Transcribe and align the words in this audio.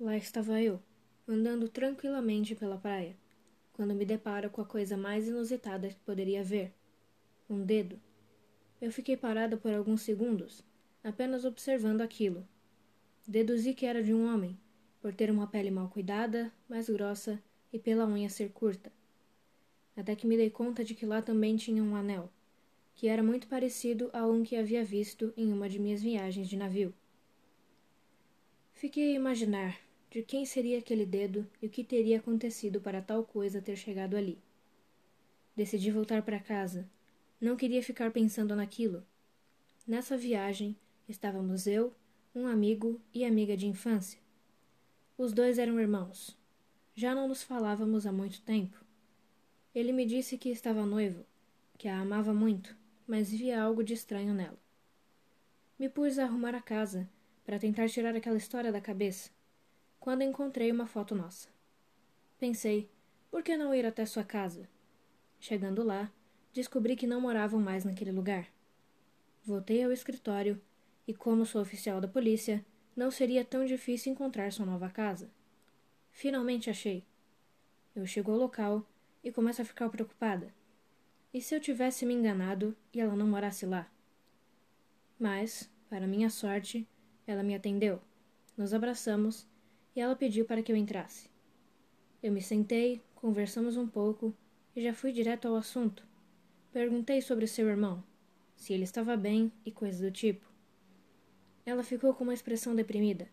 Lá 0.00 0.16
estava 0.16 0.62
eu, 0.62 0.80
andando 1.28 1.68
tranquilamente 1.68 2.54
pela 2.54 2.78
praia, 2.78 3.14
quando 3.74 3.94
me 3.94 4.06
deparo 4.06 4.48
com 4.48 4.62
a 4.62 4.64
coisa 4.64 4.96
mais 4.96 5.28
inusitada 5.28 5.90
que 5.90 6.00
poderia 6.06 6.42
ver: 6.42 6.72
um 7.50 7.62
dedo. 7.62 8.00
Eu 8.80 8.90
fiquei 8.90 9.14
parada 9.14 9.58
por 9.58 9.74
alguns 9.74 10.00
segundos, 10.00 10.64
apenas 11.04 11.44
observando 11.44 12.00
aquilo. 12.00 12.48
Deduzi 13.26 13.74
que 13.74 13.84
era 13.84 14.02
de 14.02 14.14
um 14.14 14.26
homem, 14.32 14.58
por 15.02 15.12
ter 15.12 15.30
uma 15.30 15.46
pele 15.46 15.70
mal 15.70 15.90
cuidada, 15.90 16.50
mais 16.66 16.88
grossa 16.88 17.38
e 17.70 17.78
pela 17.78 18.06
unha 18.06 18.30
ser 18.30 18.52
curta. 18.52 18.90
Até 19.94 20.16
que 20.16 20.26
me 20.26 20.38
dei 20.38 20.48
conta 20.48 20.82
de 20.82 20.94
que 20.94 21.04
lá 21.04 21.20
também 21.20 21.58
tinha 21.58 21.84
um 21.84 21.94
anel, 21.94 22.32
que 22.94 23.06
era 23.06 23.22
muito 23.22 23.46
parecido 23.46 24.08
a 24.14 24.26
um 24.26 24.42
que 24.44 24.56
havia 24.56 24.82
visto 24.82 25.34
em 25.36 25.52
uma 25.52 25.68
de 25.68 25.78
minhas 25.78 26.00
viagens 26.00 26.48
de 26.48 26.56
navio. 26.56 26.94
Fiquei 28.72 29.12
a 29.12 29.16
imaginar 29.16 29.89
de 30.10 30.22
quem 30.24 30.44
seria 30.44 30.78
aquele 30.78 31.06
dedo 31.06 31.46
e 31.62 31.66
o 31.66 31.70
que 31.70 31.84
teria 31.84 32.18
acontecido 32.18 32.80
para 32.80 33.00
tal 33.00 33.22
coisa 33.22 33.62
ter 33.62 33.76
chegado 33.76 34.16
ali. 34.16 34.38
Decidi 35.54 35.90
voltar 35.92 36.22
para 36.22 36.40
casa. 36.40 36.88
Não 37.40 37.56
queria 37.56 37.82
ficar 37.82 38.10
pensando 38.10 38.56
naquilo. 38.56 39.06
Nessa 39.86 40.16
viagem 40.16 40.76
estávamos 41.08 41.66
eu, 41.66 41.94
um 42.34 42.46
amigo 42.46 43.00
e 43.14 43.24
amiga 43.24 43.56
de 43.56 43.66
infância. 43.66 44.20
Os 45.16 45.32
dois 45.32 45.58
eram 45.58 45.78
irmãos. 45.78 46.36
Já 46.94 47.14
não 47.14 47.28
nos 47.28 47.42
falávamos 47.42 48.04
há 48.04 48.12
muito 48.12 48.42
tempo. 48.42 48.84
Ele 49.72 49.92
me 49.92 50.04
disse 50.04 50.36
que 50.36 50.48
estava 50.48 50.84
noivo, 50.84 51.24
que 51.78 51.86
a 51.86 52.00
amava 52.00 52.34
muito, 52.34 52.76
mas 53.06 53.30
via 53.30 53.62
algo 53.62 53.84
de 53.84 53.94
estranho 53.94 54.34
nela. 54.34 54.58
Me 55.78 55.88
pus 55.88 56.18
a 56.18 56.24
arrumar 56.24 56.54
a 56.54 56.60
casa 56.60 57.08
para 57.44 57.58
tentar 57.58 57.88
tirar 57.88 58.14
aquela 58.16 58.36
história 58.36 58.72
da 58.72 58.80
cabeça, 58.80 59.30
quando 60.00 60.22
encontrei 60.22 60.72
uma 60.72 60.86
foto 60.86 61.14
nossa. 61.14 61.48
Pensei, 62.38 62.90
por 63.30 63.42
que 63.42 63.54
não 63.56 63.74
ir 63.74 63.84
até 63.84 64.06
sua 64.06 64.24
casa? 64.24 64.66
Chegando 65.38 65.82
lá, 65.84 66.10
descobri 66.54 66.96
que 66.96 67.06
não 67.06 67.20
moravam 67.20 67.60
mais 67.60 67.84
naquele 67.84 68.10
lugar. 68.10 68.48
Voltei 69.44 69.84
ao 69.84 69.92
escritório 69.92 70.60
e, 71.06 71.12
como 71.12 71.44
sou 71.44 71.60
oficial 71.60 72.00
da 72.00 72.08
polícia, 72.08 72.64
não 72.96 73.10
seria 73.10 73.44
tão 73.44 73.64
difícil 73.66 74.12
encontrar 74.12 74.50
sua 74.50 74.64
nova 74.64 74.88
casa. 74.88 75.30
Finalmente 76.10 76.70
achei. 76.70 77.04
Eu 77.94 78.06
chego 78.06 78.32
ao 78.32 78.38
local 78.38 78.86
e 79.22 79.30
começo 79.30 79.60
a 79.60 79.64
ficar 79.66 79.88
preocupada. 79.90 80.52
E 81.32 81.42
se 81.42 81.54
eu 81.54 81.60
tivesse 81.60 82.06
me 82.06 82.14
enganado 82.14 82.74
e 82.92 83.00
ela 83.00 83.14
não 83.14 83.26
morasse 83.26 83.66
lá? 83.66 83.90
Mas, 85.18 85.70
para 85.90 86.06
minha 86.06 86.30
sorte, 86.30 86.88
ela 87.26 87.42
me 87.42 87.54
atendeu. 87.54 88.00
Nos 88.56 88.72
abraçamos 88.74 89.46
e 89.94 90.00
ela 90.00 90.16
pediu 90.16 90.44
para 90.44 90.62
que 90.62 90.70
eu 90.70 90.76
entrasse. 90.76 91.28
Eu 92.22 92.32
me 92.32 92.40
sentei, 92.40 93.02
conversamos 93.14 93.76
um 93.76 93.86
pouco 93.86 94.34
e 94.74 94.82
já 94.82 94.92
fui 94.92 95.12
direto 95.12 95.48
ao 95.48 95.56
assunto. 95.56 96.06
Perguntei 96.72 97.20
sobre 97.20 97.46
seu 97.46 97.68
irmão, 97.68 98.02
se 98.54 98.72
ele 98.72 98.84
estava 98.84 99.16
bem 99.16 99.50
e 99.64 99.72
coisas 99.72 100.00
do 100.00 100.10
tipo. 100.10 100.46
Ela 101.64 101.82
ficou 101.82 102.14
com 102.14 102.24
uma 102.24 102.34
expressão 102.34 102.74
deprimida. 102.74 103.28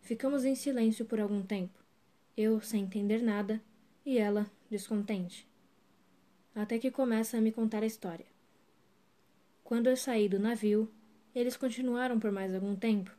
Ficamos 0.00 0.44
em 0.44 0.54
silêncio 0.54 1.04
por 1.04 1.20
algum 1.20 1.42
tempo, 1.42 1.82
eu 2.36 2.60
sem 2.60 2.82
entender 2.82 3.22
nada 3.22 3.62
e 4.04 4.18
ela 4.18 4.50
descontente. 4.68 5.48
Até 6.54 6.78
que 6.78 6.90
começa 6.90 7.38
a 7.38 7.40
me 7.40 7.50
contar 7.50 7.82
a 7.82 7.86
história. 7.86 8.26
Quando 9.62 9.88
eu 9.88 9.96
saí 9.96 10.28
do 10.28 10.38
navio, 10.38 10.90
eles 11.34 11.56
continuaram 11.56 12.20
por 12.20 12.30
mais 12.30 12.54
algum 12.54 12.76
tempo, 12.76 13.16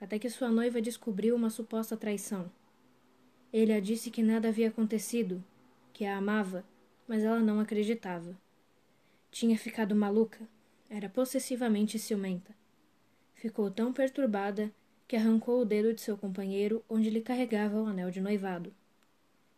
até 0.00 0.18
que 0.18 0.30
sua 0.30 0.50
noiva 0.50 0.80
descobriu 0.80 1.34
uma 1.34 1.50
suposta 1.50 1.96
traição. 1.96 2.50
Ele 3.52 3.72
a 3.72 3.80
disse 3.80 4.10
que 4.10 4.22
nada 4.22 4.48
havia 4.48 4.68
acontecido, 4.68 5.42
que 5.92 6.04
a 6.04 6.16
amava, 6.16 6.64
mas 7.06 7.24
ela 7.24 7.40
não 7.40 7.58
acreditava. 7.60 8.36
Tinha 9.30 9.58
ficado 9.58 9.94
maluca, 9.94 10.40
era 10.88 11.08
possessivamente 11.08 11.98
ciumenta. 11.98 12.54
Ficou 13.34 13.70
tão 13.70 13.92
perturbada 13.92 14.72
que 15.06 15.16
arrancou 15.16 15.60
o 15.60 15.64
dedo 15.64 15.94
de 15.94 16.00
seu 16.00 16.16
companheiro 16.16 16.84
onde 16.88 17.08
lhe 17.08 17.20
carregava 17.20 17.80
o 17.80 17.86
anel 17.86 18.10
de 18.10 18.20
noivado. 18.20 18.72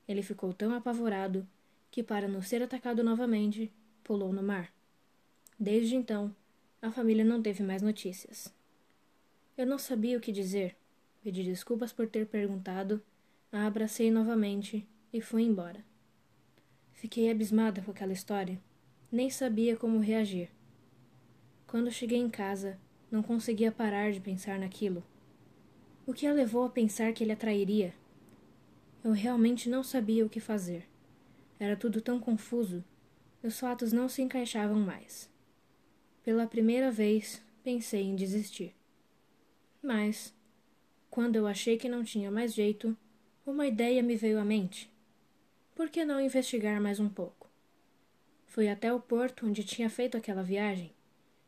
Ele 0.06 0.22
ficou 0.22 0.52
tão 0.52 0.72
apavorado 0.74 1.46
que, 1.90 2.02
para 2.02 2.28
não 2.28 2.42
ser 2.42 2.62
atacado 2.62 3.02
novamente, 3.02 3.72
pulou 4.04 4.32
no 4.32 4.42
mar. 4.42 4.72
Desde 5.58 5.96
então, 5.96 6.34
a 6.80 6.90
família 6.90 7.24
não 7.24 7.42
teve 7.42 7.62
mais 7.62 7.82
notícias. 7.82 8.52
Eu 9.60 9.66
não 9.66 9.76
sabia 9.76 10.16
o 10.16 10.20
que 10.22 10.32
dizer. 10.32 10.74
Pedi 11.22 11.44
desculpas 11.44 11.92
por 11.92 12.08
ter 12.08 12.26
perguntado, 12.26 12.98
a 13.52 13.66
abracei 13.66 14.10
novamente 14.10 14.88
e 15.12 15.20
fui 15.20 15.42
embora. 15.42 15.84
Fiquei 16.94 17.30
abismada 17.30 17.82
com 17.82 17.90
aquela 17.90 18.14
história. 18.14 18.58
Nem 19.12 19.28
sabia 19.28 19.76
como 19.76 19.98
reagir. 19.98 20.48
Quando 21.66 21.90
cheguei 21.90 22.18
em 22.18 22.30
casa, 22.30 22.78
não 23.10 23.22
conseguia 23.22 23.70
parar 23.70 24.12
de 24.12 24.18
pensar 24.18 24.58
naquilo. 24.58 25.04
O 26.06 26.14
que 26.14 26.26
a 26.26 26.32
levou 26.32 26.64
a 26.64 26.70
pensar 26.70 27.12
que 27.12 27.22
ele 27.22 27.32
a 27.32 27.36
trairia? 27.36 27.92
Eu 29.04 29.12
realmente 29.12 29.68
não 29.68 29.82
sabia 29.82 30.24
o 30.24 30.30
que 30.30 30.40
fazer. 30.40 30.88
Era 31.58 31.76
tudo 31.76 32.00
tão 32.00 32.18
confuso. 32.18 32.82
Os 33.42 33.60
fatos 33.60 33.92
não 33.92 34.08
se 34.08 34.22
encaixavam 34.22 34.80
mais. 34.80 35.30
Pela 36.24 36.46
primeira 36.46 36.90
vez, 36.90 37.42
pensei 37.62 38.04
em 38.04 38.16
desistir. 38.16 38.79
Mas, 39.82 40.34
quando 41.10 41.36
eu 41.36 41.46
achei 41.46 41.76
que 41.76 41.88
não 41.88 42.04
tinha 42.04 42.30
mais 42.30 42.54
jeito, 42.54 42.96
uma 43.44 43.66
ideia 43.66 44.02
me 44.02 44.14
veio 44.16 44.38
à 44.38 44.44
mente. 44.44 44.90
Por 45.74 45.88
que 45.88 46.04
não 46.04 46.20
investigar 46.20 46.80
mais 46.80 47.00
um 47.00 47.08
pouco? 47.08 47.48
Fui 48.46 48.68
até 48.68 48.92
o 48.92 49.00
porto 49.00 49.46
onde 49.46 49.64
tinha 49.64 49.88
feito 49.88 50.16
aquela 50.16 50.42
viagem, 50.42 50.92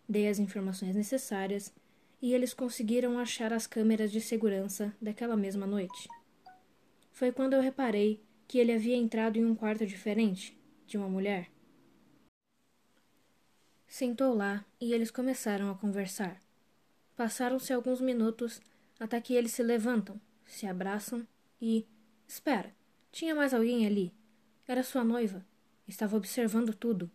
dei 0.08 0.28
as 0.28 0.38
informações 0.38 0.96
necessárias 0.96 1.72
e 2.20 2.32
eles 2.32 2.54
conseguiram 2.54 3.18
achar 3.18 3.52
as 3.52 3.66
câmeras 3.66 4.10
de 4.10 4.20
segurança 4.20 4.94
daquela 5.00 5.36
mesma 5.36 5.66
noite. 5.66 6.08
Foi 7.10 7.30
quando 7.30 7.52
eu 7.52 7.60
reparei 7.60 8.22
que 8.48 8.58
ele 8.58 8.72
havia 8.72 8.96
entrado 8.96 9.38
em 9.38 9.44
um 9.44 9.54
quarto 9.54 9.86
diferente, 9.86 10.56
de 10.86 10.96
uma 10.96 11.08
mulher. 11.08 11.50
Sentou 13.86 14.34
lá 14.34 14.64
e 14.80 14.92
eles 14.92 15.10
começaram 15.10 15.70
a 15.70 15.74
conversar. 15.74 16.41
Passaram-se 17.22 17.72
alguns 17.72 18.00
minutos 18.00 18.60
até 18.98 19.20
que 19.20 19.32
eles 19.32 19.52
se 19.52 19.62
levantam, 19.62 20.20
se 20.44 20.66
abraçam 20.66 21.24
e. 21.60 21.86
Espera, 22.26 22.74
tinha 23.12 23.32
mais 23.32 23.54
alguém 23.54 23.86
ali. 23.86 24.12
Era 24.66 24.82
sua 24.82 25.04
noiva. 25.04 25.46
Estava 25.86 26.16
observando 26.16 26.74
tudo. 26.74 27.08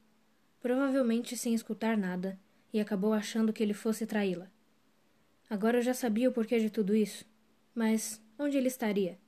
Provavelmente 0.62 1.36
sem 1.36 1.54
escutar 1.54 1.98
nada, 1.98 2.40
e 2.72 2.80
acabou 2.80 3.12
achando 3.12 3.52
que 3.52 3.62
ele 3.62 3.74
fosse 3.74 4.06
traí-la. 4.06 4.50
Agora 5.50 5.80
eu 5.80 5.82
já 5.82 5.94
sabia 5.94 6.30
o 6.30 6.32
porquê 6.32 6.58
de 6.58 6.70
tudo 6.70 6.96
isso. 6.96 7.26
Mas 7.76 8.24
onde 8.40 8.56
ele 8.56 8.70
estaria? 8.70 9.20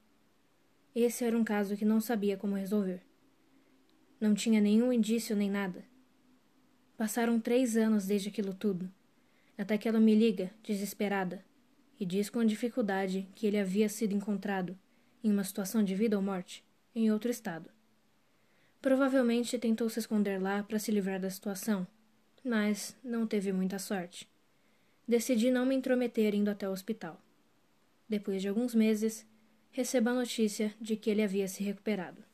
Esse 0.95 1.25
era 1.25 1.37
um 1.37 1.43
caso 1.43 1.75
que 1.75 1.83
não 1.83 1.99
sabia 1.99 2.37
como 2.37 2.55
resolver. 2.55 3.01
Não 4.17 4.33
tinha 4.33 4.61
nenhum 4.61 4.93
indício 4.93 5.35
nem 5.35 5.51
nada. 5.51 5.83
Passaram 6.95 7.37
três 7.37 7.75
anos 7.75 8.05
desde 8.05 8.29
aquilo 8.29 8.53
tudo, 8.53 8.89
até 9.59 9.77
que 9.77 9.89
ela 9.89 9.99
me 9.99 10.15
liga, 10.15 10.49
desesperada, 10.63 11.43
e 11.99 12.05
diz 12.05 12.29
com 12.29 12.45
dificuldade 12.45 13.27
que 13.35 13.45
ele 13.45 13.59
havia 13.59 13.89
sido 13.89 14.15
encontrado, 14.15 14.77
em 15.21 15.29
uma 15.29 15.43
situação 15.43 15.83
de 15.83 15.93
vida 15.93 16.15
ou 16.15 16.23
morte, 16.23 16.63
em 16.95 17.11
outro 17.11 17.29
estado. 17.29 17.69
Provavelmente 18.81 19.59
tentou 19.59 19.89
se 19.89 19.99
esconder 19.99 20.41
lá 20.41 20.63
para 20.63 20.79
se 20.79 20.91
livrar 20.91 21.19
da 21.19 21.29
situação, 21.29 21.85
mas 22.41 22.95
não 23.03 23.27
teve 23.27 23.51
muita 23.51 23.77
sorte. 23.77 24.29
Decidi 25.05 25.51
não 25.51 25.65
me 25.65 25.75
intrometer 25.75 26.33
indo 26.33 26.49
até 26.49 26.69
o 26.69 26.71
hospital. 26.71 27.21
Depois 28.07 28.41
de 28.41 28.47
alguns 28.47 28.73
meses, 28.73 29.27
recebo 29.71 30.09
a 30.11 30.13
notícia 30.13 30.73
de 30.79 30.95
que 30.95 31.09
ele 31.09 31.21
havia 31.21 31.49
se 31.49 31.61
recuperado. 31.61 32.28